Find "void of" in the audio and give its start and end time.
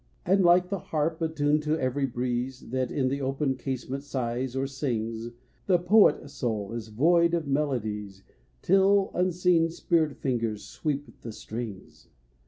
6.87-7.45